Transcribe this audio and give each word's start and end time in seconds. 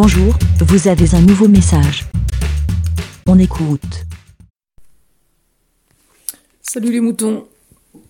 Bonjour, 0.00 0.32
vous 0.60 0.86
avez 0.86 1.12
un 1.16 1.20
nouveau 1.20 1.48
message. 1.48 2.06
On 3.26 3.36
écoute. 3.36 4.06
Salut 6.62 6.92
les 6.92 7.00
moutons. 7.00 7.48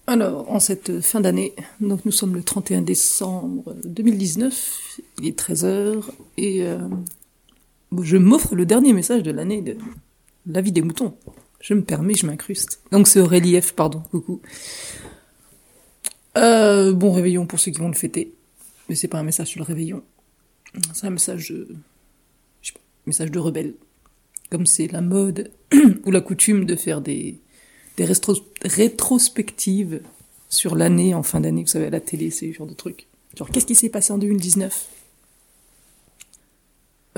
Alors, 0.06 0.52
en 0.52 0.61
cette 0.61 1.00
fin 1.00 1.22
d'année, 1.22 1.54
nous 1.80 1.98
sommes 2.11 2.34
le 2.34 2.43
31 2.43 2.82
décembre 2.82 3.74
2019, 3.86 5.00
il 5.22 5.29
est 5.29 5.40
13h, 5.40 6.02
et 6.36 6.62
euh, 6.62 6.77
je 8.02 8.18
m'offre 8.18 8.55
le 8.55 8.66
dernier 8.66 8.93
message 8.93 9.23
de 9.23 9.30
l'année 9.30 9.62
de 9.62 9.79
la 10.45 10.61
vie 10.61 10.73
des 10.73 10.82
moutons. 10.82 11.14
Je 11.62 11.73
me 11.73 11.80
permets, 11.80 12.12
je 12.12 12.27
m'incruste. 12.27 12.82
Donc 12.93 13.09
c'est 13.09 13.20
Aurélie 13.20 13.59
F, 13.59 13.73
pardon, 13.73 14.02
coucou. 14.11 14.43
Euh, 16.36 16.93
bon 16.93 17.12
réveillon 17.12 17.46
pour 17.46 17.59
ceux 17.59 17.70
qui 17.70 17.79
vont 17.79 17.89
le 17.89 17.95
fêter. 17.95 18.34
Mais 18.91 18.95
c'est 18.95 19.09
pas 19.09 19.18
un 19.18 19.25
message 19.25 19.46
sur 19.46 19.61
le 19.61 19.64
réveillon. 19.64 20.02
C'est 20.93 21.07
un 21.07 21.11
message 21.11 21.50
de, 21.50 21.68
je 22.63 22.68
sais 22.68 22.75
pas, 22.75 22.81
message 23.07 23.31
de 23.31 23.39
rebelle. 23.39 23.75
Comme 24.50 24.67
c'est 24.67 24.86
la 24.89 25.00
mode 25.00 25.50
ou 26.04 26.11
la 26.11 26.21
coutume 26.21 26.64
de 26.64 26.76
faire 26.76 27.00
des, 27.00 27.39
des 27.96 28.07
rétrospectives 28.64 30.00
sur 30.49 30.76
l'année 30.76 31.14
en 31.14 31.23
fin 31.23 31.40
d'année, 31.40 31.62
vous 31.62 31.68
savez, 31.68 31.86
à 31.86 31.90
la 31.90 32.00
télé, 32.00 32.31
c'est 32.31 32.53
ce 32.53 32.56
genre 32.56 32.67
de 32.67 32.75
trucs. 32.75 33.06
Genre, 33.36 33.50
qu'est-ce 33.50 33.67
qui 33.67 33.75
s'est 33.75 33.91
passé 33.91 34.12
en 34.12 34.19
2019 34.19 34.89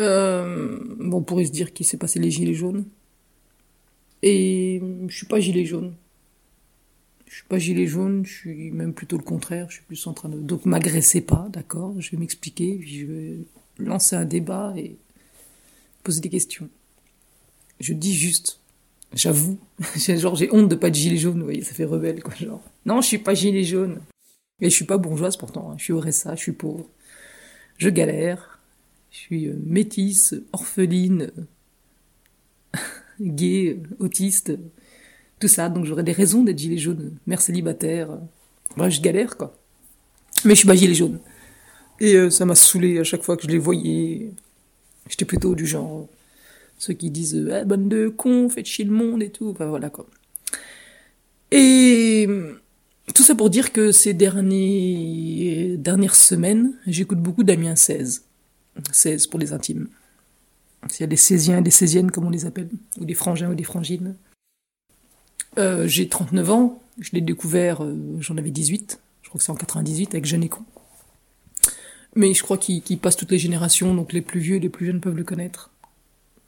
euh, 0.00 0.78
Bon, 0.98 1.18
on 1.18 1.22
pourrait 1.22 1.44
se 1.44 1.52
dire 1.52 1.72
qu'il 1.72 1.86
s'est 1.86 1.96
passé 1.96 2.18
les 2.18 2.30
gilets 2.30 2.54
jaunes. 2.54 2.84
Et 4.22 4.82
je 5.08 5.16
suis 5.16 5.26
pas 5.26 5.40
gilet 5.40 5.64
jaune. 5.64 5.94
Je 7.30 7.36
suis 7.36 7.44
pas 7.44 7.58
gilet 7.60 7.86
jaune, 7.86 8.26
je 8.26 8.32
suis 8.32 8.72
même 8.72 8.92
plutôt 8.92 9.16
le 9.16 9.22
contraire. 9.22 9.66
Je 9.68 9.74
suis 9.76 9.84
plus 9.84 10.04
en 10.08 10.12
train 10.12 10.28
de... 10.28 10.40
Donc 10.40 10.66
m'agressez 10.66 11.20
pas, 11.20 11.46
d'accord 11.52 11.94
Je 12.00 12.10
vais 12.10 12.16
m'expliquer, 12.16 12.74
puis 12.74 12.98
je 12.98 13.06
vais 13.06 13.38
lancer 13.78 14.16
un 14.16 14.24
débat 14.24 14.74
et 14.76 14.96
poser 16.02 16.20
des 16.20 16.28
questions. 16.28 16.68
Je 17.78 17.92
dis 17.92 18.16
juste, 18.16 18.58
j'avoue, 19.14 19.60
genre 19.96 20.34
j'ai 20.34 20.52
honte 20.52 20.68
de 20.68 20.74
pas 20.74 20.88
être 20.88 20.96
gilet 20.96 21.18
jaune, 21.18 21.38
vous 21.38 21.44
voyez, 21.44 21.62
ça 21.62 21.72
fait 21.72 21.84
rebelle 21.84 22.20
quoi, 22.20 22.34
genre. 22.34 22.64
Non, 22.84 23.00
je 23.00 23.06
suis 23.06 23.18
pas 23.18 23.32
gilet 23.32 23.62
jaune. 23.62 24.00
Et 24.60 24.68
je 24.68 24.74
suis 24.74 24.84
pas 24.84 24.98
bourgeoise 24.98 25.36
pourtant, 25.36 25.70
hein. 25.70 25.76
je 25.78 25.84
suis 25.84 25.92
au 25.92 26.00
RSA, 26.00 26.34
je 26.34 26.40
suis 26.40 26.52
pauvre. 26.52 26.88
Je 27.78 27.90
galère. 27.90 28.58
Je 29.12 29.18
suis 29.18 29.46
euh, 29.46 29.54
métisse, 29.64 30.34
orpheline, 30.52 31.30
gay, 33.20 33.80
autiste, 34.00 34.52
tout 35.40 35.48
ça. 35.48 35.68
Donc 35.68 35.86
j'aurais 35.86 36.04
des 36.04 36.12
raisons 36.12 36.44
d'être 36.44 36.58
gilet 36.58 36.78
jaune, 36.78 37.16
mère 37.26 37.40
célibataire. 37.40 38.18
Bref, 38.76 38.94
je 38.94 39.00
galère, 39.00 39.36
quoi. 39.36 39.56
Mais 40.44 40.54
je 40.54 40.60
suis 40.60 40.68
pas 40.68 40.76
gilet 40.76 40.94
jaune. 40.94 41.18
Et 41.98 42.14
euh, 42.14 42.30
ça 42.30 42.46
m'a 42.46 42.54
saoulé 42.54 42.98
à 42.98 43.04
chaque 43.04 43.22
fois 43.22 43.36
que 43.36 43.42
je 43.42 43.48
les 43.48 43.58
voyais. 43.58 44.30
J'étais 45.08 45.24
plutôt 45.24 45.54
du 45.54 45.66
genre 45.66 46.08
ceux 46.78 46.94
qui 46.94 47.10
disent 47.10 47.46
eh, 47.52 47.64
bonne 47.64 47.88
de 47.88 48.08
con, 48.08 48.48
faites 48.48 48.66
chier 48.66 48.84
le 48.84 48.92
monde 48.92 49.22
et 49.22 49.30
tout. 49.30 49.48
Enfin 49.48 49.66
voilà 49.66 49.90
quoi. 49.90 50.06
Et 51.50 52.28
tout 53.14 53.22
ça 53.22 53.34
pour 53.34 53.50
dire 53.50 53.72
que 53.72 53.92
ces 53.92 54.14
derniers, 54.14 55.76
dernières 55.76 56.14
semaines, 56.14 56.74
j'écoute 56.86 57.18
beaucoup 57.18 57.42
Damien 57.42 57.74
16. 57.74 58.24
16 58.92 59.26
pour 59.26 59.40
les 59.40 59.52
intimes. 59.52 59.88
S'il 60.88 61.00
y 61.00 61.04
a 61.04 61.08
des 61.08 61.16
Césiens 61.16 61.58
et 61.58 61.62
des 61.62 61.70
Césiennes, 61.70 62.10
comme 62.10 62.24
on 62.24 62.30
les 62.30 62.46
appelle, 62.46 62.70
ou 62.98 63.04
des 63.04 63.14
frangins 63.14 63.50
ou 63.50 63.54
des 63.54 63.64
frangines. 63.64 64.14
Euh, 65.58 65.86
j'ai 65.86 66.08
39 66.08 66.50
ans, 66.50 66.82
je 66.98 67.10
l'ai 67.12 67.20
découvert, 67.20 67.82
euh, 67.82 68.16
j'en 68.20 68.36
avais 68.36 68.50
18, 68.50 69.00
je 69.22 69.28
crois 69.28 69.38
que 69.38 69.44
c'est 69.44 69.52
en 69.52 69.56
98, 69.56 70.14
avec 70.14 70.24
Jeune 70.26 70.44
et 70.44 70.48
Con. 70.48 70.64
Mais 72.14 72.34
je 72.34 72.42
crois 72.42 72.58
qu'il 72.58 72.98
passe 72.98 73.16
toutes 73.16 73.30
les 73.30 73.38
générations, 73.38 73.94
donc 73.94 74.12
les 74.12 74.20
plus 74.20 74.40
vieux 74.40 74.56
et 74.56 74.60
les 74.60 74.68
plus 74.68 74.86
jeunes 74.86 75.00
peuvent 75.00 75.16
le 75.16 75.24
connaître. 75.24 75.70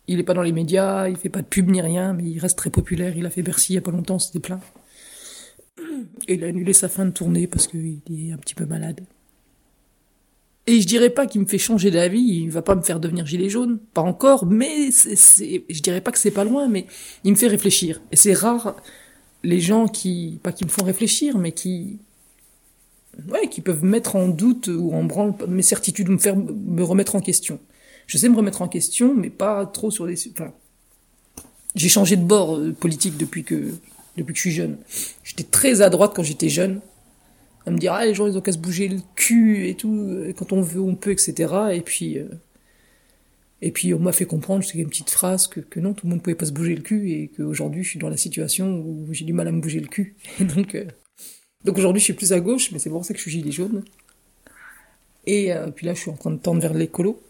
Il 0.08 0.18
est 0.18 0.24
pas 0.24 0.34
dans 0.34 0.42
les 0.42 0.52
médias, 0.52 1.08
il 1.08 1.16
fait 1.16 1.28
pas 1.28 1.42
de 1.42 1.46
pub 1.46 1.68
ni 1.68 1.80
rien, 1.80 2.12
mais 2.12 2.24
il 2.24 2.38
reste 2.40 2.58
très 2.58 2.70
populaire. 2.70 3.16
Il 3.16 3.24
a 3.24 3.30
fait 3.30 3.42
Bercy 3.42 3.72
il 3.72 3.76
y 3.76 3.78
a 3.78 3.82
pas 3.82 3.92
longtemps, 3.92 4.18
c'était 4.18 4.40
plein. 4.40 4.60
Et 6.26 6.34
il 6.34 6.44
a 6.44 6.48
annulé 6.48 6.72
sa 6.72 6.88
fin 6.88 7.04
de 7.04 7.10
tournée 7.12 7.46
parce 7.46 7.68
qu'il 7.68 8.02
est 8.10 8.32
un 8.32 8.36
petit 8.38 8.56
peu 8.56 8.66
malade. 8.66 9.00
Et 10.66 10.80
je 10.80 10.86
dirais 10.86 11.10
pas 11.10 11.26
qu'il 11.26 11.40
me 11.40 11.46
fait 11.46 11.58
changer 11.58 11.90
d'avis, 11.90 12.20
il 12.20 12.50
va 12.50 12.62
pas 12.62 12.76
me 12.76 12.82
faire 12.82 13.00
devenir 13.00 13.26
gilet 13.26 13.48
jaune, 13.48 13.80
pas 13.94 14.02
encore, 14.02 14.46
mais 14.46 14.92
c'est, 14.92 15.64
je 15.68 15.82
dirais 15.82 16.00
pas 16.00 16.12
que 16.12 16.18
c'est 16.18 16.30
pas 16.30 16.44
loin, 16.44 16.68
mais 16.68 16.86
il 17.24 17.32
me 17.32 17.36
fait 17.36 17.48
réfléchir. 17.48 18.00
Et 18.12 18.16
c'est 18.16 18.32
rare 18.32 18.76
les 19.42 19.60
gens 19.60 19.88
qui, 19.88 20.38
pas 20.42 20.52
qui 20.52 20.64
me 20.64 20.70
font 20.70 20.84
réfléchir, 20.84 21.36
mais 21.36 21.50
qui, 21.50 21.98
ouais, 23.28 23.48
qui 23.48 23.60
peuvent 23.60 23.84
mettre 23.84 24.14
en 24.14 24.28
doute 24.28 24.68
ou 24.68 24.92
en 24.92 25.02
branle 25.02 25.34
mes 25.48 25.62
certitudes, 25.62 26.08
me 26.08 26.18
faire 26.18 26.36
me 26.36 26.84
remettre 26.84 27.16
en 27.16 27.20
question. 27.20 27.58
Je 28.06 28.16
sais 28.16 28.28
me 28.28 28.36
remettre 28.36 28.62
en 28.62 28.68
question, 28.68 29.14
mais 29.14 29.30
pas 29.30 29.66
trop 29.66 29.90
sur 29.90 30.06
les, 30.06 30.16
enfin, 30.30 30.52
j'ai 31.74 31.88
changé 31.88 32.16
de 32.16 32.24
bord 32.24 32.56
euh, 32.56 32.72
politique 32.72 33.16
depuis 33.16 33.42
que, 33.42 33.74
depuis 34.16 34.32
que 34.32 34.36
je 34.36 34.42
suis 34.42 34.52
jeune. 34.52 34.78
J'étais 35.24 35.44
très 35.44 35.80
à 35.82 35.90
droite 35.90 36.12
quand 36.14 36.22
j'étais 36.22 36.48
jeune 36.48 36.80
à 37.66 37.70
me 37.70 37.78
dire 37.78 37.92
ah 37.92 38.04
les 38.04 38.14
gens 38.14 38.26
ils 38.26 38.36
ont 38.36 38.40
qu'à 38.40 38.52
se 38.52 38.58
bouger 38.58 38.88
le 38.88 39.00
cul 39.14 39.68
et 39.68 39.74
tout 39.74 39.94
euh, 39.94 40.32
quand 40.36 40.52
on 40.52 40.60
veut 40.60 40.80
on 40.80 40.94
peut 40.94 41.12
etc 41.12 41.52
et 41.72 41.80
puis 41.80 42.18
euh, 42.18 42.28
et 43.60 43.70
puis 43.70 43.94
on 43.94 44.00
m'a 44.00 44.12
fait 44.12 44.24
comprendre 44.24 44.64
c'est 44.64 44.78
une 44.78 44.88
petite 44.88 45.10
phrase 45.10 45.46
que, 45.46 45.60
que 45.60 45.78
non 45.80 45.94
tout 45.94 46.06
le 46.06 46.10
monde 46.10 46.22
pouvait 46.22 46.34
pas 46.34 46.46
se 46.46 46.52
bouger 46.52 46.74
le 46.74 46.82
cul 46.82 47.12
et 47.12 47.28
qu'aujourd'hui 47.28 47.84
je 47.84 47.90
suis 47.90 47.98
dans 47.98 48.08
la 48.08 48.16
situation 48.16 48.78
où 48.78 49.06
j'ai 49.12 49.24
du 49.24 49.32
mal 49.32 49.48
à 49.48 49.52
me 49.52 49.60
bouger 49.60 49.80
le 49.80 49.86
cul. 49.86 50.16
Donc 50.40 50.74
euh, 50.74 50.84
donc 51.64 51.78
aujourd'hui 51.78 52.00
je 52.00 52.04
suis 52.04 52.12
plus 52.14 52.32
à 52.32 52.40
gauche 52.40 52.72
mais 52.72 52.80
c'est 52.80 52.90
pour 52.90 53.04
ça 53.04 53.14
que 53.14 53.18
je 53.18 53.22
suis 53.22 53.30
gilet 53.30 53.52
jaune. 53.52 53.84
Et 55.26 55.52
puis 55.76 55.86
là 55.86 55.94
je 55.94 56.00
suis 56.00 56.10
en 56.10 56.16
train 56.16 56.32
de 56.32 56.38
tendre 56.38 56.60
vers 56.60 56.74
l'écolo. 56.74 57.22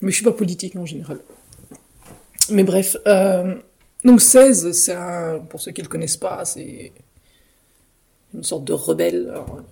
Mais 0.00 0.10
je 0.10 0.16
suis 0.16 0.24
pas 0.24 0.32
politique 0.32 0.74
en 0.74 0.84
général. 0.84 1.20
Mais 2.50 2.64
bref 2.64 2.96
donc 4.04 4.20
16 4.20 4.72
c'est 4.72 4.94
un 4.94 5.38
pour 5.38 5.60
ceux 5.60 5.70
qui 5.70 5.82
le 5.82 5.86
connaissent 5.86 6.16
pas 6.16 6.44
c'est 6.44 6.90
une 8.34 8.44
sorte 8.44 8.64
de 8.64 8.72
rebelle. 8.72 9.28
Alors, 9.30 9.62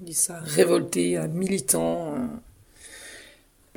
on 0.00 0.04
dit 0.04 0.14
ça, 0.14 0.40
révolté, 0.40 1.16
un 1.16 1.28
militant. 1.28 2.14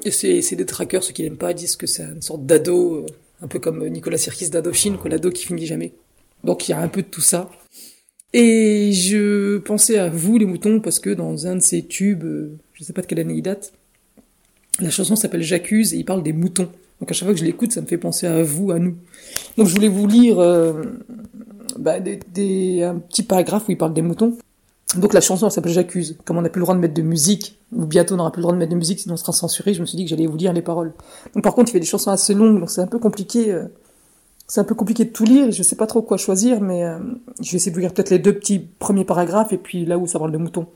Et 0.04 0.12
c'est 0.12 0.56
des 0.56 0.66
trackers, 0.66 1.04
ceux 1.04 1.14
qui 1.14 1.24
n'aiment 1.24 1.38
pas, 1.38 1.54
disent 1.54 1.76
que 1.76 1.88
c'est 1.88 2.04
une 2.04 2.22
sorte 2.22 2.46
d'ado, 2.46 3.06
un 3.42 3.48
peu 3.48 3.60
comme 3.60 3.88
Nicolas 3.88 4.18
Sirkis 4.18 4.50
d'Adochine, 4.50 4.98
quoi, 4.98 5.10
l'ado 5.10 5.30
qui 5.30 5.46
finit 5.46 5.66
jamais. 5.66 5.94
Donc 6.44 6.68
il 6.68 6.72
y 6.72 6.74
a 6.74 6.80
un 6.80 6.88
peu 6.88 7.02
de 7.02 7.08
tout 7.08 7.22
ça. 7.22 7.50
Et 8.34 8.92
je 8.94 9.60
pensais 9.60 10.00
à 10.00 10.10
vous, 10.10 10.38
les 10.38 10.46
moutons, 10.46 10.80
parce 10.80 11.00
que 11.00 11.12
dans 11.12 11.46
un 11.46 11.58
de 11.58 11.62
ces 11.62 11.86
tubes, 11.86 12.26
je 12.74 12.84
sais 12.84 12.94
pas 12.94 13.02
de 13.02 13.06
quelle 13.06 13.20
année 13.20 13.36
il 13.36 13.44
date, 13.44 13.74
la 14.80 14.90
chanson 14.90 15.16
s'appelle 15.16 15.44
J'accuse 15.44 15.94
et 15.94 15.98
il 15.98 16.06
parle 16.06 16.24
des 16.24 16.34
moutons. 16.34 16.70
Donc 17.00 17.12
à 17.12 17.14
chaque 17.14 17.26
fois 17.28 17.34
que 17.34 17.40
je 17.40 17.46
l'écoute, 17.46 17.72
ça 17.72 17.82
me 17.82 17.86
fait 17.86 17.98
penser 17.98 18.26
à 18.28 18.42
vous, 18.42 18.72
à 18.72 18.80
nous. 18.80 18.96
Donc 19.58 19.68
je 19.68 19.74
voulais 19.74 19.88
vous 19.88 20.08
lire 20.08 20.40
euh, 20.40 20.84
bah, 21.78 22.00
des, 22.00 22.84
un 22.84 22.96
petit 22.96 23.24
paragraphe 23.24 23.68
où 23.68 23.72
il 23.72 23.78
parle 23.78 23.94
des 23.94 24.02
moutons. 24.02 24.38
Donc 24.98 25.14
la 25.14 25.22
chanson 25.22 25.48
elle 25.48 25.52
s'appelle 25.52 25.72
J'accuse. 25.72 26.18
Comme 26.26 26.38
on 26.38 26.42
n'a 26.42 26.50
plus 26.50 26.60
le 26.60 26.66
droit 26.66 26.76
de 26.76 26.80
mettre 26.80 26.94
de 26.94 27.02
musique, 27.02 27.58
ou 27.72 27.86
bientôt 27.86 28.14
on 28.14 28.18
n'aura 28.18 28.32
plus 28.32 28.40
le 28.40 28.44
droit 28.44 28.54
de 28.54 28.60
mettre 28.60 28.72
de 28.72 28.78
musique 28.78 29.00
sinon 29.00 29.16
on 29.16 29.18
sera 29.18 29.32
censuré, 29.32 29.74
je 29.74 29.82
me 29.82 29.86
suis 29.86 29.98
dit 29.98 30.04
que 30.04 30.10
j'allais 30.10 30.28
vous 30.28 30.38
lire 30.38 30.54
les 30.54 30.62
paroles. 30.62 30.94
Donc 31.34 31.44
par 31.44 31.54
contre 31.54 31.70
il 31.70 31.74
fait 31.74 31.80
des 31.80 31.86
chansons 31.86 32.12
assez 32.12 32.34
longues, 32.34 32.60
donc 32.60 32.70
c'est 32.70 32.82
un 32.82 32.88
peu 32.88 33.00
compliqué. 33.00 33.52
Euh, 33.52 33.66
c'est 34.46 34.60
un 34.60 34.66
peu 34.66 34.76
compliqué 34.76 35.06
de 35.06 35.10
tout 35.10 35.24
lire, 35.24 35.52
je 35.52 35.64
sais 35.64 35.78
pas 35.78 35.88
trop 35.88 36.02
quoi 36.02 36.18
choisir, 36.18 36.62
mais 36.62 36.84
euh, 36.84 37.00
je 37.42 37.52
vais 37.52 37.56
essayer 37.56 37.72
de 37.72 37.76
vous 37.76 37.82
lire 37.82 37.94
peut-être 37.94 38.10
les 38.10 38.20
deux 38.20 38.34
petits 38.34 38.60
premiers 38.60 39.06
paragraphes 39.06 39.54
et 39.54 39.58
puis 39.58 39.86
là 39.86 39.98
où 39.98 40.06
ça 40.06 40.20
parle 40.20 40.32
de 40.32 40.38
moutons. 40.38 40.68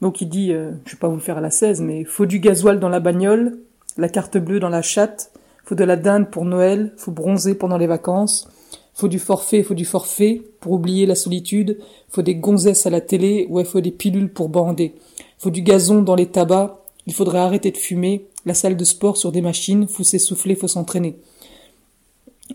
Donc 0.00 0.20
il 0.20 0.28
dit, 0.28 0.52
euh, 0.52 0.70
je 0.84 0.92
vais 0.92 0.98
pas 0.98 1.08
vous 1.08 1.16
le 1.16 1.20
faire 1.20 1.38
à 1.38 1.40
la 1.40 1.50
16, 1.50 1.80
mais 1.80 2.04
faut 2.04 2.26
du 2.26 2.38
gasoil 2.38 2.78
dans 2.78 2.88
la 2.88 3.00
bagnole, 3.00 3.58
la 3.96 4.08
carte 4.08 4.38
bleue 4.38 4.60
dans 4.60 4.68
la 4.68 4.82
chatte, 4.82 5.32
faut 5.64 5.74
de 5.74 5.84
la 5.84 5.96
dinde 5.96 6.30
pour 6.30 6.44
Noël, 6.44 6.94
faut 6.96 7.10
bronzer 7.10 7.54
pendant 7.54 7.76
les 7.76 7.88
vacances, 7.88 8.48
faut 8.98 9.06
du 9.06 9.20
forfait, 9.20 9.62
faut 9.62 9.74
du 9.74 9.84
forfait 9.84 10.42
pour 10.58 10.72
oublier 10.72 11.06
la 11.06 11.14
solitude, 11.14 11.78
faut 12.08 12.22
des 12.22 12.34
gonzesses 12.34 12.84
à 12.84 12.90
la 12.90 13.00
télé, 13.00 13.46
ouais, 13.48 13.64
faut 13.64 13.80
des 13.80 13.92
pilules 13.92 14.32
pour 14.32 14.48
bander. 14.48 14.96
Faut 15.38 15.50
du 15.50 15.62
gazon 15.62 16.02
dans 16.02 16.16
les 16.16 16.26
tabacs, 16.26 16.74
il 17.06 17.14
faudrait 17.14 17.38
arrêter 17.38 17.70
de 17.70 17.76
fumer, 17.76 18.26
la 18.44 18.54
salle 18.54 18.76
de 18.76 18.84
sport 18.84 19.16
sur 19.16 19.30
des 19.30 19.40
machines, 19.40 19.86
faut 19.86 20.02
s'essouffler, 20.02 20.56
faut 20.56 20.66
s'entraîner. 20.66 21.14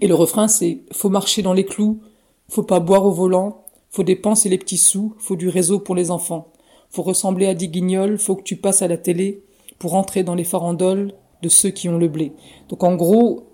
Et 0.01 0.07
le 0.07 0.15
refrain 0.15 0.49
c'est 0.49 0.79
faut 0.91 1.07
marcher 1.07 1.43
dans 1.43 1.53
les 1.53 1.65
clous, 1.65 2.01
faut 2.49 2.63
pas 2.63 2.81
boire 2.81 3.05
au 3.05 3.11
volant, 3.11 3.63
faut 3.89 4.03
dépenser 4.03 4.49
les 4.49 4.57
petits 4.57 4.77
sous, 4.77 5.15
faut 5.19 5.37
du 5.37 5.47
réseau 5.47 5.79
pour 5.79 5.95
les 5.95 6.11
enfants. 6.11 6.51
Faut 6.89 7.03
ressembler 7.03 7.45
à 7.45 7.53
des 7.53 7.69
guignols, 7.69 8.19
faut 8.19 8.35
que 8.35 8.43
tu 8.43 8.57
passes 8.57 8.81
à 8.81 8.89
la 8.89 8.97
télé 8.97 9.43
pour 9.79 9.95
entrer 9.95 10.23
dans 10.23 10.35
les 10.35 10.43
farandoles 10.43 11.13
de 11.41 11.47
ceux 11.47 11.69
qui 11.69 11.87
ont 11.87 11.97
le 11.97 12.09
blé. 12.09 12.33
Donc 12.67 12.83
en 12.83 12.95
gros, 12.95 13.52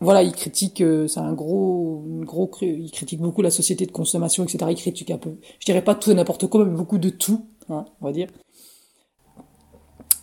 voilà, 0.00 0.22
il 0.22 0.32
critique, 0.32 0.80
euh, 0.80 1.08
c'est 1.08 1.20
un 1.20 1.32
gros, 1.32 2.04
gros, 2.22 2.50
il 2.62 2.90
critique 2.90 3.20
beaucoup 3.20 3.42
la 3.42 3.50
société 3.50 3.84
de 3.84 3.92
consommation, 3.92 4.44
etc. 4.44 4.58
Il 4.70 4.76
critique 4.76 5.10
un 5.10 5.18
peu, 5.18 5.30
je 5.58 5.66
dirais 5.66 5.82
pas 5.82 5.94
tout 5.94 6.10
et 6.10 6.14
n'importe 6.14 6.46
quoi, 6.46 6.64
mais 6.64 6.76
beaucoup 6.76 6.98
de 6.98 7.10
tout, 7.10 7.46
hein, 7.68 7.84
on 8.00 8.06
va 8.06 8.12
dire. 8.12 8.28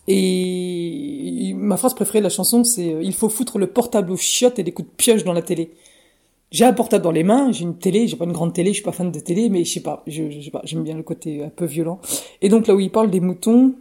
Et 0.08 1.54
ma 1.56 1.78
phrase 1.78 1.94
préférée 1.94 2.20
de 2.20 2.24
la 2.24 2.30
chanson, 2.30 2.64
c'est 2.64 2.94
euh, 2.94 3.04
il 3.04 3.14
faut 3.14 3.28
foutre 3.28 3.58
le 3.58 3.68
portable 3.68 4.12
aux 4.12 4.18
chiottes 4.18 4.60
et 4.60 4.64
des 4.64 4.72
coups 4.72 4.90
de 4.90 4.96
pioche 4.96 5.24
dans 5.24 5.34
la 5.34 5.42
télé. 5.42 5.72
J'ai 6.52 6.64
un 6.64 6.74
portable 6.74 7.04
dans 7.04 7.12
les 7.12 7.24
mains, 7.24 7.52
j'ai 7.52 7.64
une 7.64 7.78
télé, 7.78 8.08
j'ai 8.08 8.16
pas 8.16 8.26
une 8.26 8.32
grande 8.32 8.54
télé, 8.54 8.70
je 8.70 8.76
suis 8.76 8.84
pas 8.84 8.92
fan 8.92 9.12
de 9.12 9.20
télé, 9.20 9.50
mais 9.50 9.66
je 9.66 9.74
sais 9.74 9.82
pas, 9.82 10.04
je, 10.08 10.42
sais 10.42 10.52
pas, 10.52 10.62
j'aime 10.64 10.84
bien 10.84 10.96
le 10.96 11.04
côté 11.04 11.44
un 11.44 11.50
peu 11.50 11.66
violent. 11.66 12.00
Et 12.42 12.50
donc 12.50 12.68
là 12.68 12.76
où 12.76 12.80
il 12.80 12.92
parle 12.92 13.10
des 13.10 13.20
moutons, 13.20 13.74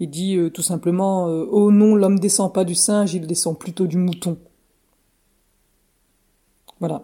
Il 0.00 0.10
dit 0.10 0.36
euh, 0.36 0.50
tout 0.50 0.62
simplement 0.62 1.28
euh, 1.28 1.46
Oh 1.50 1.70
non, 1.70 1.94
l'homme 1.94 2.18
descend 2.18 2.52
pas 2.52 2.64
du 2.64 2.74
singe, 2.74 3.14
il 3.14 3.26
descend 3.26 3.58
plutôt 3.58 3.86
du 3.86 3.96
mouton. 3.96 4.36
Voilà. 6.80 7.02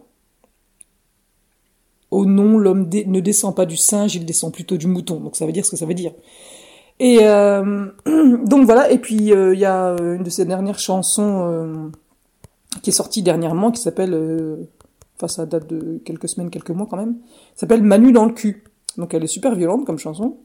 Oh 2.10 2.24
non, 2.24 2.58
l'homme 2.58 2.88
ne 2.88 3.20
descend 3.20 3.54
pas 3.54 3.66
du 3.66 3.76
singe, 3.76 4.14
il 4.14 4.24
descend 4.24 4.52
plutôt 4.52 4.76
du 4.76 4.86
mouton. 4.86 5.20
Donc 5.20 5.36
ça 5.36 5.46
veut 5.46 5.52
dire 5.52 5.64
ce 5.64 5.70
que 5.70 5.76
ça 5.76 5.86
veut 5.86 5.94
dire. 5.94 6.12
Et 6.98 7.18
euh, 7.22 7.86
donc 8.46 8.64
voilà, 8.64 8.90
et 8.90 8.98
puis 8.98 9.16
il 9.16 9.58
y 9.58 9.64
a 9.64 9.96
une 10.00 10.22
de 10.22 10.30
ses 10.30 10.44
dernières 10.44 10.78
chansons 10.78 11.90
qui 12.82 12.90
est 12.90 12.92
sortie 12.92 13.22
dernièrement, 13.22 13.70
qui 13.70 13.80
s'appelle, 13.80 14.66
enfin 15.16 15.28
ça 15.28 15.46
date 15.46 15.66
de 15.68 16.00
quelques 16.04 16.28
semaines, 16.28 16.50
quelques 16.50 16.70
mois 16.70 16.86
quand 16.88 16.96
même, 16.96 17.16
s'appelle 17.54 17.82
Manu 17.82 18.12
dans 18.12 18.24
le 18.24 18.32
cul. 18.32 18.64
Donc 18.96 19.12
elle 19.14 19.24
est 19.24 19.28
super 19.28 19.54
violente 19.54 19.84
comme 19.84 19.98
chanson. 19.98 20.36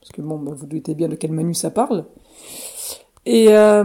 Parce 0.00 0.12
que 0.12 0.22
bon, 0.22 0.38
bah, 0.38 0.52
vous 0.54 0.66
doutez 0.66 0.94
bien 0.94 1.08
de 1.08 1.14
quel 1.14 1.32
Manu 1.32 1.54
ça 1.54 1.70
parle. 1.70 2.04
Et 3.26 3.48
euh, 3.50 3.84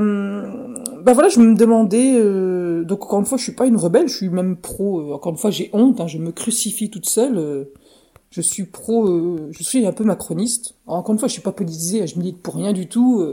bah 1.04 1.14
voilà, 1.14 1.30
je 1.30 1.40
me 1.40 1.56
demandais. 1.56 2.16
Euh, 2.18 2.84
donc 2.84 3.04
encore 3.04 3.20
une 3.20 3.26
fois, 3.26 3.38
je 3.38 3.44
suis 3.44 3.52
pas 3.54 3.68
une 3.68 3.78
rebelle, 3.78 4.08
je 4.08 4.16
suis 4.16 4.30
même 4.30 4.58
pro. 4.58 5.02
Euh, 5.02 5.14
encore 5.14 5.32
une 5.32 5.38
fois, 5.38 5.52
j'ai 5.52 5.70
honte, 5.74 6.00
hein, 6.00 6.08
je 6.08 6.18
me 6.18 6.32
crucifie 6.32 6.90
toute 6.90 7.08
seule. 7.08 7.38
Euh, 7.38 7.66
je 8.32 8.42
suis 8.42 8.66
pro, 8.66 9.08
euh, 9.08 9.50
je 9.52 9.64
suis 9.64 9.86
un 9.86 9.94
peu 9.94 10.04
macroniste. 10.04 10.76
encore 10.88 11.14
une 11.14 11.20
fois, 11.20 11.28
je 11.28 11.34
suis 11.34 11.42
pas 11.42 11.52
politisée, 11.52 12.06
je 12.08 12.18
milite 12.18 12.42
pour 12.42 12.56
rien 12.56 12.74
du 12.74 12.88
tout. 12.88 13.24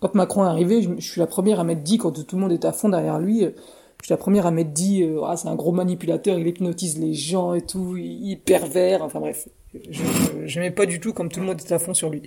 quand 0.00 0.14
Macron 0.14 0.44
est 0.44 0.48
arrivé, 0.48 0.82
je, 0.82 1.00
suis 1.00 1.20
la 1.20 1.26
première 1.26 1.60
à 1.60 1.64
m'être 1.64 1.82
dit 1.82 1.98
quand 1.98 2.12
tout 2.12 2.36
le 2.36 2.42
monde 2.42 2.52
était 2.52 2.68
à 2.68 2.72
fond 2.72 2.88
derrière 2.90 3.18
lui. 3.18 3.40
je 3.40 4.06
suis 4.06 4.10
la 4.10 4.18
première 4.18 4.46
à 4.46 4.50
m'être 4.50 4.72
dit, 4.72 5.02
ah 5.24 5.36
c'est 5.36 5.48
un 5.48 5.54
gros 5.54 5.72
manipulateur, 5.72 6.38
il 6.38 6.46
hypnotise 6.46 6.98
les 6.98 7.14
gens 7.14 7.54
et 7.54 7.62
tout, 7.62 7.96
il 7.96 8.32
est 8.32 8.36
pervers. 8.36 9.02
Enfin 9.02 9.20
bref, 9.20 9.48
je 9.90 10.58
n'aimais 10.58 10.72
pas 10.72 10.84
du 10.84 11.00
tout 11.00 11.14
comme 11.14 11.30
tout 11.30 11.40
le 11.40 11.46
monde 11.46 11.60
était 11.60 11.74
à 11.74 11.78
fond 11.78 11.94
sur 11.94 12.10
lui. 12.10 12.22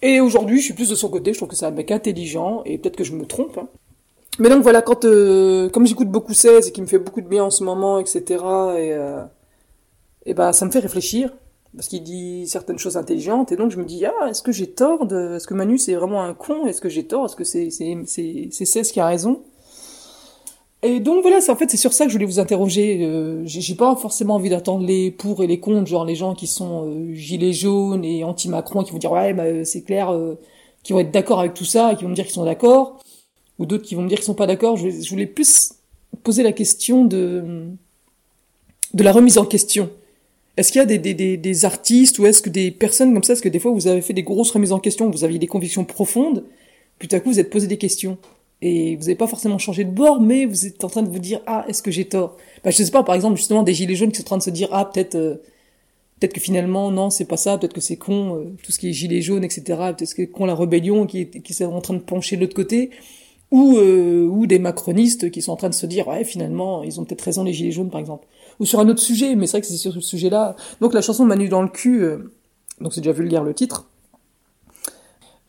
Et 0.00 0.20
aujourd'hui, 0.20 0.58
je 0.58 0.64
suis 0.64 0.74
plus 0.74 0.88
de 0.88 0.94
son 0.94 1.08
côté. 1.08 1.32
Je 1.32 1.38
trouve 1.38 1.48
que 1.48 1.56
c'est 1.56 1.66
un 1.66 1.70
mec 1.70 1.90
intelligent 1.90 2.62
et 2.64 2.78
peut-être 2.78 2.96
que 2.96 3.04
je 3.04 3.12
me 3.12 3.26
trompe. 3.26 3.58
Hein. 3.58 3.68
Mais 4.38 4.48
donc 4.48 4.62
voilà, 4.62 4.82
quand 4.82 5.04
euh, 5.04 5.68
comme 5.68 5.86
j'écoute 5.86 6.08
beaucoup 6.08 6.34
16 6.34 6.68
et 6.68 6.72
qui 6.72 6.80
me 6.80 6.86
fait 6.86 6.98
beaucoup 6.98 7.20
de 7.20 7.26
bien 7.26 7.44
en 7.44 7.50
ce 7.50 7.64
moment, 7.64 7.98
etc. 7.98 8.22
Et, 8.78 8.92
euh, 8.92 9.22
ben 10.34 10.52
ça 10.52 10.64
me 10.66 10.70
fait 10.70 10.78
réfléchir 10.78 11.32
parce 11.74 11.88
qu'il 11.88 12.02
dit 12.02 12.46
certaines 12.46 12.78
choses 12.78 12.96
intelligentes 12.96 13.50
et 13.50 13.56
donc 13.56 13.70
je 13.70 13.78
me 13.78 13.84
dis 13.84 14.04
ah 14.06 14.28
est-ce 14.28 14.42
que 14.42 14.52
j'ai 14.52 14.68
tort 14.68 15.06
de 15.06 15.36
est-ce 15.36 15.46
que 15.46 15.54
Manu 15.54 15.78
c'est 15.78 15.94
vraiment 15.94 16.22
un 16.22 16.34
con 16.34 16.66
est-ce 16.66 16.80
que 16.80 16.88
j'ai 16.88 17.06
tort 17.06 17.26
est-ce 17.26 17.36
que 17.36 17.44
c'est 17.44 17.70
c'est 17.70 17.96
c'est 18.06 18.48
c'est 18.50 18.64
16 18.64 18.92
qui 18.92 19.00
a 19.00 19.06
raison? 19.06 19.42
Et 20.82 21.00
donc 21.00 21.22
voilà, 21.22 21.40
c'est 21.40 21.50
en 21.50 21.56
fait 21.56 21.68
c'est 21.68 21.76
sur 21.76 21.92
ça 21.92 22.04
que 22.04 22.10
je 22.10 22.14
voulais 22.14 22.26
vous 22.26 22.38
interroger. 22.38 23.00
Euh, 23.02 23.42
j'ai 23.44 23.74
pas 23.74 23.96
forcément 23.96 24.36
envie 24.36 24.48
d'attendre 24.48 24.86
les 24.86 25.10
pour 25.10 25.42
et 25.42 25.48
les 25.48 25.58
contre, 25.58 25.88
genre 25.88 26.04
les 26.04 26.14
gens 26.14 26.34
qui 26.34 26.46
sont 26.46 26.86
euh, 26.86 27.14
gilets 27.14 27.52
jaunes 27.52 28.04
et 28.04 28.22
anti-Macron 28.22 28.84
qui 28.84 28.92
vont 28.92 28.98
dire 28.98 29.10
ouais 29.10 29.32
bah, 29.34 29.64
c'est 29.64 29.82
clair, 29.82 30.10
euh, 30.10 30.38
qui 30.84 30.92
vont 30.92 31.00
être 31.00 31.10
d'accord 31.10 31.40
avec 31.40 31.54
tout 31.54 31.64
ça 31.64 31.92
et 31.92 31.96
qui 31.96 32.04
vont 32.04 32.10
me 32.10 32.14
dire 32.14 32.24
qu'ils 32.24 32.34
sont 32.34 32.44
d'accord, 32.44 33.02
ou 33.58 33.66
d'autres 33.66 33.84
qui 33.84 33.96
vont 33.96 34.02
me 34.02 34.08
dire 34.08 34.18
qu'ils 34.18 34.26
sont 34.26 34.34
pas 34.34 34.46
d'accord. 34.46 34.76
Je, 34.76 35.10
voulais 35.10 35.26
plus 35.26 35.72
poser 36.22 36.44
la 36.44 36.52
question 36.52 37.04
de 37.04 37.66
de 38.94 39.02
la 39.02 39.12
remise 39.12 39.38
en 39.38 39.44
question. 39.46 39.90
Est-ce 40.56 40.72
qu'il 40.72 40.80
y 40.80 40.82
a 40.82 40.86
des, 40.86 40.98
des, 40.98 41.14
des, 41.14 41.36
des 41.36 41.64
artistes 41.64 42.18
ou 42.18 42.26
est-ce 42.26 42.42
que 42.42 42.50
des 42.50 42.70
personnes 42.70 43.14
comme 43.14 43.22
ça, 43.22 43.32
est-ce 43.34 43.42
que 43.42 43.48
des 43.48 43.58
fois 43.60 43.72
vous 43.72 43.86
avez 43.88 44.00
fait 44.00 44.12
des 44.12 44.22
grosses 44.22 44.50
remises 44.52 44.72
en 44.72 44.80
question, 44.80 45.10
vous 45.10 45.24
aviez 45.24 45.38
des 45.38 45.46
convictions 45.46 45.84
profondes, 45.84 46.44
puis 46.98 47.08
tout 47.08 47.16
à 47.16 47.20
coup 47.20 47.30
vous 47.30 47.40
êtes 47.40 47.50
posé 47.50 47.66
des 47.66 47.78
questions? 47.78 48.18
Et 48.60 48.96
vous 48.96 49.02
n'avez 49.02 49.14
pas 49.14 49.26
forcément 49.26 49.58
changé 49.58 49.84
de 49.84 49.90
bord, 49.90 50.20
mais 50.20 50.44
vous 50.44 50.66
êtes 50.66 50.82
en 50.82 50.88
train 50.88 51.02
de 51.02 51.08
vous 51.08 51.20
dire 51.20 51.40
ah 51.46 51.64
est-ce 51.68 51.82
que 51.82 51.90
j'ai 51.90 52.06
tort? 52.06 52.36
Bah, 52.64 52.70
Je 52.70 52.82
sais 52.82 52.90
pas, 52.90 53.04
par 53.04 53.14
exemple 53.14 53.36
justement 53.36 53.62
des 53.62 53.74
gilets 53.74 53.94
jaunes 53.94 54.10
qui 54.10 54.18
sont 54.18 54.24
en 54.24 54.26
train 54.26 54.38
de 54.38 54.42
se 54.42 54.50
dire 54.50 54.68
ah 54.72 54.84
peut-être 54.84 55.14
euh, 55.14 55.36
peut-être 56.18 56.32
que 56.32 56.40
finalement 56.40 56.90
non 56.90 57.10
c'est 57.10 57.24
pas 57.24 57.36
ça, 57.36 57.56
peut-être 57.56 57.72
que 57.72 57.80
c'est 57.80 57.96
con 57.96 58.36
euh, 58.36 58.56
tout 58.62 58.72
ce 58.72 58.78
qui 58.78 58.88
est 58.88 58.92
gilets 58.92 59.22
jaunes 59.22 59.44
etc. 59.44 59.62
Peut-être 59.96 60.14
que 60.14 60.22
con 60.22 60.44
la 60.46 60.56
rébellion 60.56 61.06
qui 61.06 61.20
est 61.20 61.42
qui 61.42 61.52
est 61.52 61.66
en 61.66 61.80
train 61.80 61.94
de 61.94 62.00
pencher 62.00 62.36
de 62.36 62.42
l'autre 62.42 62.56
côté, 62.56 62.90
ou 63.52 63.76
euh, 63.78 64.26
ou 64.26 64.46
des 64.46 64.58
macronistes 64.58 65.30
qui 65.30 65.40
sont 65.40 65.52
en 65.52 65.56
train 65.56 65.68
de 65.70 65.74
se 65.74 65.86
dire 65.86 66.08
ouais 66.08 66.24
finalement 66.24 66.82
ils 66.82 67.00
ont 67.00 67.04
peut-être 67.04 67.22
raison 67.22 67.44
les 67.44 67.52
gilets 67.52 67.72
jaunes 67.72 67.90
par 67.90 68.00
exemple, 68.00 68.26
ou 68.58 68.66
sur 68.66 68.80
un 68.80 68.88
autre 68.88 69.02
sujet, 69.02 69.36
mais 69.36 69.46
c'est 69.46 69.52
vrai 69.52 69.60
que 69.60 69.68
c'est 69.68 69.76
sur 69.76 69.92
ce 69.92 70.00
sujet-là. 70.00 70.56
Donc 70.80 70.94
la 70.94 71.00
chanson 71.00 71.24
Manu 71.24 71.48
dans 71.48 71.62
le 71.62 71.68
cul, 71.68 72.02
donc 72.80 72.92
c'est 72.92 73.00
déjà 73.00 73.12
vulgaire 73.12 73.44
le 73.44 73.54
titre 73.54 73.87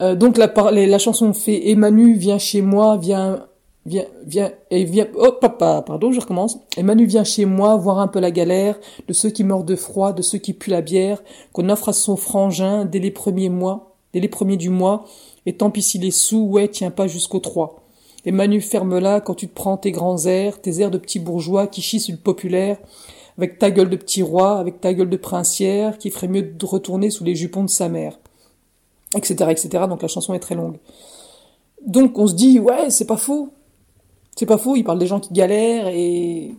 euh, 0.01 0.15
donc 0.15 0.37
la, 0.37 0.47
la 0.71 0.99
chanson 0.99 1.33
fait 1.33 1.69
Emmanuel 1.69 2.17
vient 2.17 2.37
chez 2.37 2.61
moi, 2.61 2.97
vient 2.97 3.45
vient 3.85 4.05
vient 4.25 4.51
et 4.71 4.83
vient 4.83 5.07
oh 5.15 5.33
papa 5.39 5.83
pardon 5.85 6.11
je 6.11 6.19
recommence. 6.19 6.57
Emmanuel 6.77 7.07
vient 7.07 7.23
chez 7.23 7.45
moi 7.45 7.75
voir 7.75 7.99
un 7.99 8.07
peu 8.07 8.19
la 8.19 8.31
galère 8.31 8.79
de 9.07 9.13
ceux 9.13 9.29
qui 9.29 9.43
meurent 9.43 9.63
de 9.63 9.75
froid 9.75 10.13
de 10.13 10.21
ceux 10.21 10.37
qui 10.37 10.53
puent 10.53 10.71
la 10.71 10.81
bière 10.81 11.21
qu'on 11.53 11.69
offre 11.69 11.89
à 11.89 11.93
son 11.93 12.15
frangin 12.15 12.85
dès 12.85 12.99
les 12.99 13.11
premiers 13.11 13.49
mois 13.49 13.95
dès 14.13 14.19
les 14.19 14.27
premiers 14.27 14.57
du 14.57 14.69
mois. 14.69 15.05
Et 15.45 15.53
tant 15.53 15.69
pis 15.71 15.81
si 15.81 15.97
les 15.97 16.11
sous 16.11 16.43
ouais 16.43 16.67
tiens 16.67 16.91
pas 16.91 17.07
jusqu'au 17.07 17.39
trois. 17.39 17.83
Emmanuel 18.25 18.61
ferme-la 18.61 19.21
quand 19.21 19.35
tu 19.35 19.47
te 19.47 19.53
prends 19.53 19.77
tes 19.77 19.91
grands 19.91 20.25
airs 20.25 20.61
tes 20.61 20.81
airs 20.81 20.91
de 20.91 20.97
petits 20.97 21.19
bourgeois 21.19 21.67
qui 21.67 21.81
chient 21.81 22.01
sur 22.01 22.13
le 22.13 22.19
populaire 22.19 22.77
avec 23.37 23.57
ta 23.57 23.71
gueule 23.71 23.89
de 23.89 23.95
petit 23.95 24.21
roi 24.21 24.59
avec 24.59 24.81
ta 24.81 24.93
gueule 24.93 25.09
de 25.09 25.17
princière 25.17 25.97
qui 25.97 26.09
ferait 26.09 26.27
mieux 26.27 26.41
de 26.41 26.65
retourner 26.65 27.09
sous 27.09 27.23
les 27.23 27.35
jupons 27.35 27.63
de 27.63 27.69
sa 27.69 27.87
mère 27.87 28.19
etc., 29.15 29.49
etc. 29.49 29.85
Donc 29.87 30.01
la 30.01 30.07
chanson 30.07 30.33
est 30.33 30.39
très 30.39 30.55
longue. 30.55 30.77
Donc 31.85 32.17
on 32.17 32.27
se 32.27 32.33
dit, 32.33 32.59
ouais, 32.59 32.89
c'est 32.89 33.05
pas 33.05 33.17
faux. 33.17 33.53
C'est 34.35 34.45
pas 34.45 34.57
faux, 34.57 34.75
il 34.75 34.83
parle 34.83 34.99
des 34.99 35.07
gens 35.07 35.19
qui 35.19 35.33
galèrent 35.33 35.87
et... 35.87 36.55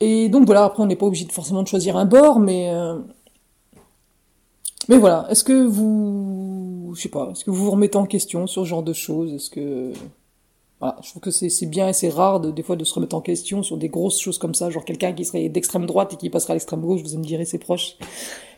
Et 0.00 0.28
donc 0.28 0.44
voilà, 0.44 0.64
après 0.64 0.82
on 0.82 0.86
n'est 0.86 0.96
pas 0.96 1.06
obligé 1.06 1.24
de 1.24 1.32
forcément 1.32 1.62
de 1.62 1.68
choisir 1.68 1.96
un 1.96 2.04
bord, 2.04 2.38
mais... 2.38 2.70
Euh, 2.70 2.98
mais 4.88 4.98
voilà, 4.98 5.26
est-ce 5.30 5.42
que 5.42 5.66
vous... 5.66 6.92
Je 6.94 7.02
sais 7.02 7.08
pas, 7.08 7.30
est-ce 7.30 7.44
que 7.44 7.50
vous 7.50 7.64
vous 7.64 7.70
remettez 7.70 7.96
en 7.96 8.06
question 8.06 8.46
sur 8.46 8.62
ce 8.62 8.68
genre 8.68 8.82
de 8.82 8.92
choses? 8.92 9.32
Est-ce 9.32 9.50
que... 9.50 9.92
Voilà, 10.78 10.96
je 11.02 11.08
trouve 11.08 11.22
que 11.22 11.30
c'est 11.30 11.66
bien 11.66 11.88
et 11.88 11.94
c'est 11.94 12.10
rare 12.10 12.40
de, 12.40 12.50
des 12.50 12.62
fois 12.62 12.76
de 12.76 12.84
se 12.84 12.92
remettre 12.92 13.16
en 13.16 13.22
question 13.22 13.62
sur 13.62 13.78
des 13.78 13.88
grosses 13.88 14.20
choses 14.20 14.36
comme 14.36 14.54
ça, 14.54 14.68
genre 14.68 14.84
quelqu'un 14.84 15.12
qui 15.14 15.24
serait 15.24 15.48
d'extrême 15.48 15.86
droite 15.86 16.12
et 16.12 16.16
qui 16.16 16.28
passerait 16.28 16.52
à 16.52 16.54
l'extrême 16.56 16.82
gauche, 16.82 17.00
vous 17.02 17.18
me 17.18 17.24
direz 17.24 17.46
c'est 17.46 17.58
proche. 17.58 17.96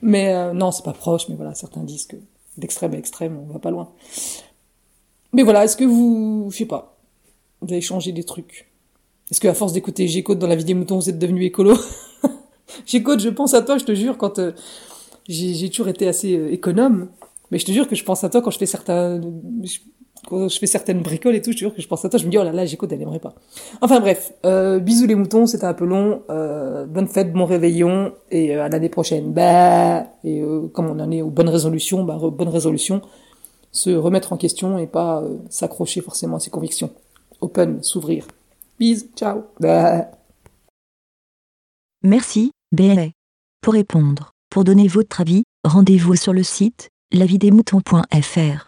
Mais 0.03 0.35
euh, 0.35 0.53
non, 0.53 0.73
c'est 0.73 0.85
pas 0.85 0.93
proche, 0.93 1.29
mais 1.29 1.37
voilà, 1.37 1.55
certains 1.55 1.85
disent 1.85 2.07
que 2.07 2.17
d'extrême 2.57 2.95
à 2.95 2.99
extrême, 2.99 3.39
on 3.49 3.53
va 3.53 3.61
pas 3.61 3.71
loin. 3.71 3.91
Mais 5.33 5.45
voilà, 5.45 5.65
est-ce 5.65 5.77
que 5.77 5.85
vous, 5.85 6.49
je 6.51 6.57
sais 6.57 6.67
pas, 6.67 6.99
vous 7.61 7.73
avez 7.73 7.81
changé 7.81 8.11
des 8.11 8.25
trucs? 8.25 8.69
Est-ce 9.31 9.41
que 9.41 9.53
force 9.53 9.73
d'écouter 9.73 10.09
g 10.09 10.23
dans 10.23 10.47
la 10.47 10.57
vie 10.57 10.65
des 10.65 10.75
moutons, 10.75 10.99
vous 10.99 11.09
êtes 11.09 11.19
devenu 11.19 11.45
écolo? 11.45 11.77
G 12.87 13.03
je 13.03 13.29
pense 13.31 13.55
à 13.55 13.63
toi, 13.63 13.79
je 13.79 13.85
te 13.85 13.95
jure, 13.95 14.19
quand 14.19 14.39
euh, 14.39 14.53
j'ai 15.29 15.69
toujours 15.71 15.89
été 15.89 16.07
assez 16.09 16.37
euh, 16.37 16.53
économe, 16.53 17.09
mais 17.51 17.59
je 17.59 17.65
te 17.65 17.73
jure 17.73 17.89
que 17.89 17.95
je 17.95 18.05
pense 18.05 18.25
à 18.25 18.31
toi 18.31 18.43
quand 18.43 18.51
je 18.51 18.59
fais 18.59 18.67
certains 18.67 19.21
quand 20.27 20.49
je 20.49 20.59
fais 20.59 20.67
certaines 20.67 21.01
bricoles 21.01 21.35
et 21.35 21.43
tout, 21.43 21.51
je 21.51 21.57
te 21.57 21.61
jure 21.61 21.75
que 21.75 21.83
je 21.83 21.89
pense 21.89 22.05
à 22.05 22.09
toi, 22.09 22.19
je 22.19 22.27
me 22.27 22.31
dis, 22.31 22.39
oh 22.39 22.45
là 22.45 22.53
là, 22.53 22.65
j'écoute, 22.67 22.91
elle 22.93 23.01
aimerait 23.03 23.19
pas. 23.19 23.35
Enfin 23.81 24.01
bref, 24.01 24.33
euh, 24.45 24.79
bisous 24.79 25.07
les 25.07 25.15
moutons, 25.15 25.47
c'était 25.47 25.65
un 25.65 25.75
peu 25.75 25.85
long, 25.85 26.23
euh, 26.31 26.87
bonne 26.87 27.07
fête, 27.07 27.33
bon 27.33 27.45
réveillon, 27.45 28.13
et 28.31 28.57
euh, 28.57 28.65
à 28.65 28.69
l'année 28.69 28.89
prochaine. 28.89 29.33
Bah, 29.33 30.07
et 30.25 30.43
comme 30.73 30.87
on 30.87 31.01
en 31.01 31.11
est 31.11 31.23
aux 31.23 31.31
bonnes 31.31 31.49
résolutions, 31.49 32.05
bah, 32.05 32.19
bonne 32.21 32.49
résolution, 32.49 33.03
se 33.73 33.91
remettre 33.91 34.33
en 34.33 34.37
question 34.37 34.79
et 34.79 34.87
pas 34.87 35.23
s'accrocher 35.51 36.01
forcément 36.01 36.37
à 36.37 36.41
ses 36.41 36.51
convictions. 36.51 36.91
Open, 37.41 37.83
s'ouvrir. 37.83 38.27
Bisous, 38.79 39.07
ciao. 39.17 39.43
Bah. 39.61 40.11
Merci, 42.03 42.53
BLA. 42.73 43.09
Pour 43.61 43.75
répondre, 43.75 44.33
pour 44.51 44.65
donner 44.65 44.89
votre 44.89 45.21
avis, 45.21 45.45
rendez-vous 45.65 46.17
sur 46.17 46.33
le 46.33 46.43
site 46.43 46.89
lavidesmoutons.fr. 47.13 48.68